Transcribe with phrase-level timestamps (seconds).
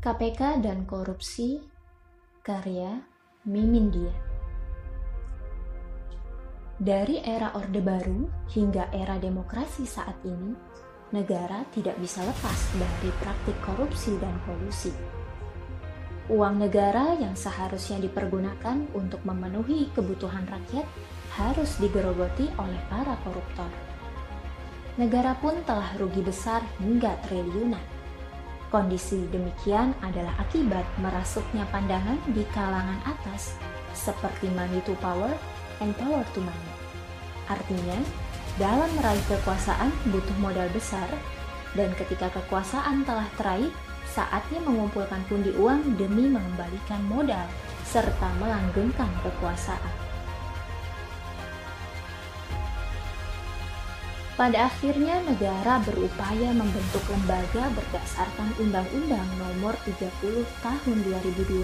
[0.00, 1.60] KPK dan Korupsi
[2.40, 3.04] Karya
[3.44, 4.08] Mimin Dia
[6.80, 10.56] Dari era Orde Baru hingga era demokrasi saat ini,
[11.12, 14.88] negara tidak bisa lepas dari praktik korupsi dan kolusi.
[16.32, 20.88] Uang negara yang seharusnya dipergunakan untuk memenuhi kebutuhan rakyat
[21.36, 23.68] harus digerogoti oleh para koruptor.
[24.96, 27.99] Negara pun telah rugi besar hingga triliunan
[28.70, 33.58] Kondisi demikian adalah akibat merasuknya pandangan di kalangan atas
[33.90, 35.34] seperti money to power
[35.82, 36.70] and power to money.
[37.50, 37.98] Artinya,
[38.62, 41.10] dalam meraih kekuasaan butuh modal besar
[41.74, 43.74] dan ketika kekuasaan telah teraih,
[44.06, 47.50] saatnya mengumpulkan pundi uang demi mengembalikan modal
[47.82, 50.09] serta melanggengkan kekuasaan.
[54.40, 60.00] Pada akhirnya negara berupaya membentuk lembaga berdasarkan Undang-Undang Nomor 30
[60.64, 61.60] Tahun 2002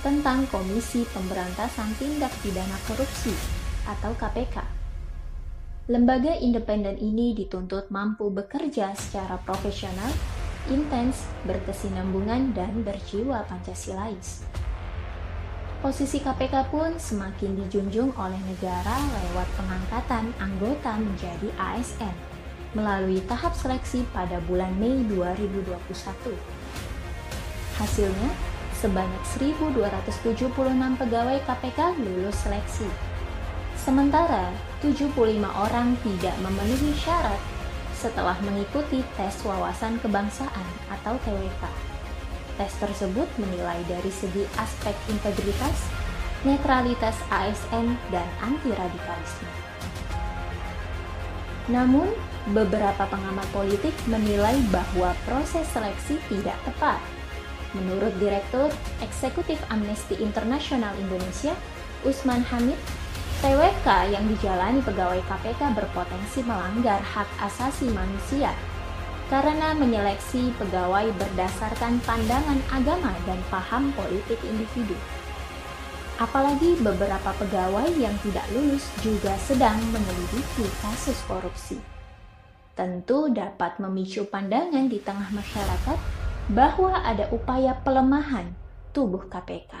[0.00, 3.36] tentang Komisi Pemberantasan Tindak Pidana Korupsi
[3.84, 4.64] atau KPK.
[5.92, 10.08] Lembaga independen ini dituntut mampu bekerja secara profesional,
[10.72, 14.48] intens, berkesinambungan, dan berjiwa Pancasilais.
[15.80, 22.12] Posisi KPK pun semakin dijunjung oleh negara lewat pengangkatan anggota menjadi ASN
[22.76, 26.36] melalui tahap seleksi pada bulan Mei 2021.
[27.80, 28.30] Hasilnya,
[28.76, 30.52] sebanyak 1.276
[31.00, 32.84] pegawai KPK lulus seleksi.
[33.80, 34.52] Sementara,
[34.84, 35.16] 75
[35.48, 37.40] orang tidak memenuhi syarat
[37.96, 41.64] setelah mengikuti tes wawasan kebangsaan atau TWK.
[42.60, 45.88] Tes tersebut menilai dari segi aspek integritas,
[46.44, 49.48] netralitas ASN, dan anti-radikalisme.
[51.72, 52.12] Namun,
[52.52, 57.00] beberapa pengamat politik menilai bahwa proses seleksi tidak tepat.
[57.72, 58.68] Menurut Direktur
[59.00, 61.56] Eksekutif Amnesty International Indonesia,
[62.04, 62.76] Usman Hamid,
[63.40, 68.52] TWK yang dijalani pegawai KPK berpotensi melanggar hak asasi manusia
[69.30, 74.98] karena menyeleksi pegawai berdasarkan pandangan agama dan paham politik individu.
[76.18, 81.78] Apalagi beberapa pegawai yang tidak lulus juga sedang menyelidiki kasus korupsi.
[82.74, 85.98] Tentu dapat memicu pandangan di tengah masyarakat
[86.50, 88.50] bahwa ada upaya pelemahan
[88.90, 89.72] tubuh KPK.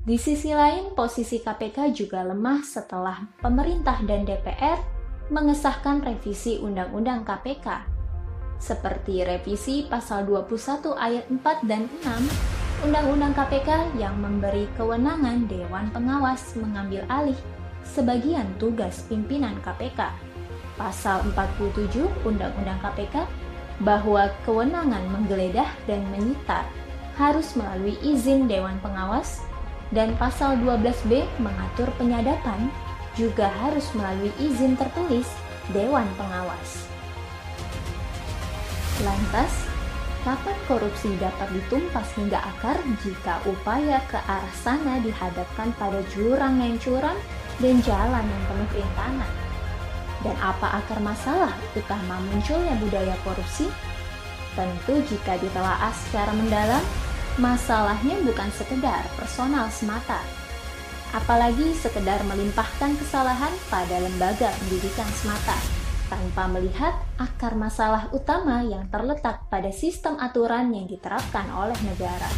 [0.00, 4.99] Di sisi lain, posisi KPK juga lemah setelah pemerintah dan DPR
[5.30, 7.86] mengesahkan revisi Undang-Undang KPK
[8.60, 16.52] seperti revisi pasal 21 ayat 4 dan 6 Undang-Undang KPK yang memberi kewenangan Dewan Pengawas
[16.60, 17.36] mengambil alih
[17.86, 20.12] sebagian tugas pimpinan KPK.
[20.76, 23.24] Pasal 47 Undang-Undang KPK
[23.80, 26.64] bahwa kewenangan menggeledah dan menyita
[27.16, 29.44] harus melalui izin Dewan Pengawas
[29.92, 32.72] dan pasal 12B mengatur penyadapan
[33.20, 35.28] juga harus melalui izin tertulis
[35.76, 36.88] Dewan Pengawas.
[39.04, 39.52] Lantas,
[40.24, 46.80] kapan korupsi dapat ditumpas hingga akar jika upaya ke arah sana dihadapkan pada jurang yang
[46.80, 47.16] curam
[47.60, 49.32] dan jalan yang penuh rintangan?
[50.20, 53.68] Dan apa akar masalah utama munculnya budaya korupsi?
[54.56, 56.84] Tentu jika ditelaah secara mendalam,
[57.40, 60.20] masalahnya bukan sekedar personal semata,
[61.10, 65.58] apalagi sekedar melimpahkan kesalahan pada lembaga pendidikan semata,
[66.06, 72.30] tanpa melihat akar masalah utama yang terletak pada sistem aturan yang diterapkan oleh negara.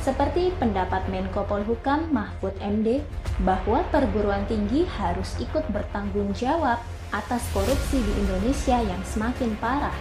[0.00, 3.04] Seperti pendapat Menko Polhukam Mahfud MD
[3.44, 6.80] bahwa perguruan tinggi harus ikut bertanggung jawab
[7.12, 9.96] atas korupsi di Indonesia yang semakin parah.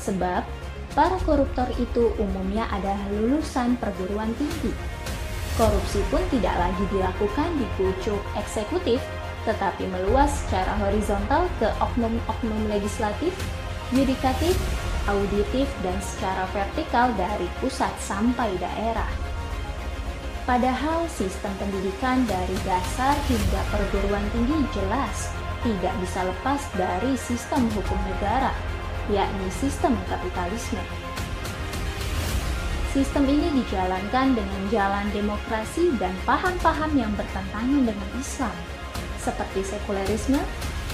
[0.00, 0.40] Sebab
[0.96, 4.93] para koruptor itu umumnya adalah lulusan perguruan tinggi
[5.54, 8.98] Korupsi pun tidak lagi dilakukan di pucuk eksekutif,
[9.46, 13.30] tetapi meluas secara horizontal ke oknum-oknum legislatif,
[13.94, 14.58] yudikatif,
[15.06, 19.06] auditif, dan secara vertikal dari pusat sampai daerah.
[20.42, 25.30] Padahal sistem pendidikan dari dasar hingga perguruan tinggi jelas
[25.62, 28.50] tidak bisa lepas dari sistem hukum negara,
[29.08, 31.03] yakni sistem kapitalisme.
[32.94, 38.54] Sistem ini dijalankan dengan jalan demokrasi dan paham-paham yang bertentangan dengan Islam,
[39.18, 40.38] seperti sekulerisme,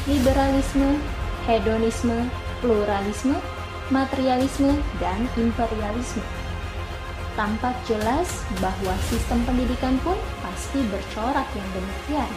[0.09, 0.97] liberalisme,
[1.45, 2.25] hedonisme,
[2.65, 3.37] pluralisme,
[3.93, 6.25] materialisme, dan imperialisme.
[7.37, 12.33] Tampak jelas bahwa sistem pendidikan pun pasti bercorak yang demikian.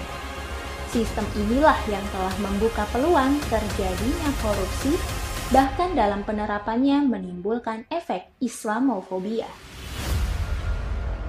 [0.91, 4.99] Sistem inilah yang telah membuka peluang terjadinya korupsi
[5.53, 9.45] bahkan dalam penerapannya menimbulkan efek Islamofobia.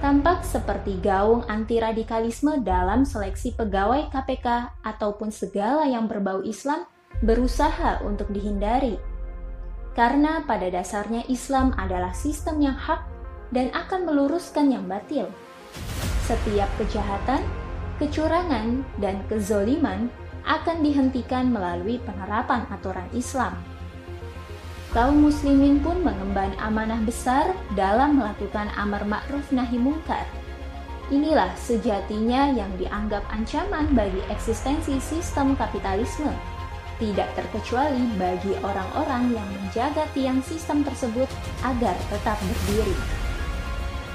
[0.01, 6.89] Tampak seperti gaung anti-radikalisme dalam seleksi pegawai KPK ataupun segala yang berbau Islam
[7.21, 8.97] berusaha untuk dihindari.
[9.93, 13.05] Karena pada dasarnya Islam adalah sistem yang hak
[13.53, 15.29] dan akan meluruskan yang batil.
[16.25, 17.45] Setiap kejahatan,
[18.01, 20.09] kecurangan, dan kezoliman
[20.49, 23.74] akan dihentikan melalui penerapan aturan Islam.
[24.95, 30.23] Kaum muslimin pun mengemban amanah besar dalam melakukan amar ma'ruf nahi mungkar.
[31.11, 36.31] Inilah sejatinya yang dianggap ancaman bagi eksistensi sistem kapitalisme,
[36.95, 41.27] tidak terkecuali bagi orang-orang yang menjaga tiang sistem tersebut
[41.67, 42.95] agar tetap berdiri.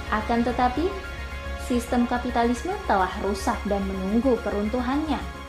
[0.09, 0.89] Akan tetapi,
[1.69, 5.40] sistem kapitalisme telah rusak dan menunggu peruntuhannya.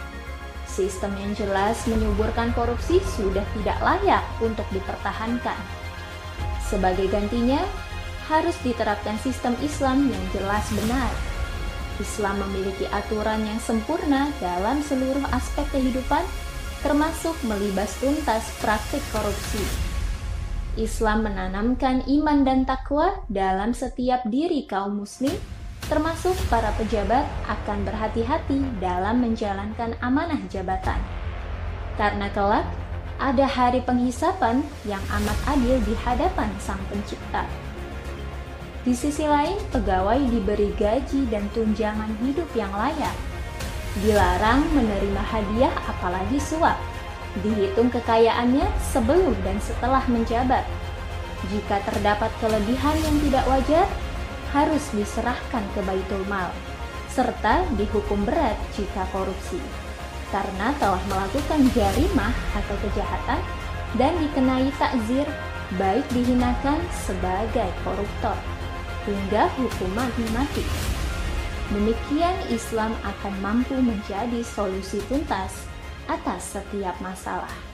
[0.71, 5.59] Sistem yang jelas menyuburkan korupsi sudah tidak layak untuk dipertahankan.
[6.63, 7.59] Sebagai gantinya,
[8.31, 11.11] harus diterapkan sistem Islam yang jelas benar.
[11.99, 16.23] Islam memiliki aturan yang sempurna dalam seluruh aspek kehidupan,
[16.79, 19.59] termasuk melibas tuntas praktik korupsi.
[20.79, 25.35] Islam menanamkan iman dan takwa dalam setiap diri kaum muslim,
[25.91, 31.03] termasuk para pejabat akan berhati-hati dalam menjalankan amanah jabatan.
[31.99, 32.63] Karena kelak
[33.19, 37.43] ada hari penghisapan yang amat adil di hadapan Sang Pencipta.
[38.87, 43.13] Di sisi lain, pegawai diberi gaji dan tunjangan hidup yang layak.
[43.99, 46.79] Dilarang menerima hadiah apalagi suap
[47.43, 50.63] dihitung kekayaannya sebelum dan setelah menjabat.
[51.51, 53.87] Jika terdapat kelebihan yang tidak wajar,
[54.51, 56.51] harus diserahkan ke Baitul Mal,
[57.11, 59.59] serta dihukum berat jika korupsi,
[60.31, 63.41] karena telah melakukan jarimah atau kejahatan
[63.99, 65.27] dan dikenai takzir,
[65.79, 68.35] baik dihinakan sebagai koruptor,
[69.07, 70.63] hingga hukuman mati.
[71.71, 75.63] Demikian Islam akan mampu menjadi solusi tuntas
[76.11, 77.70] atas setiap masalah.